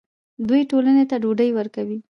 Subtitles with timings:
[0.47, 1.99] دوی ټولنې ته ډوډۍ ورکوي.